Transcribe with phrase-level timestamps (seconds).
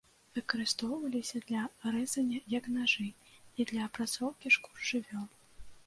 [0.35, 1.61] Выкарыстоўваліся для
[1.97, 3.07] рэзання, як нажы,
[3.59, 5.33] і для апрацоўкі шкур жывёл.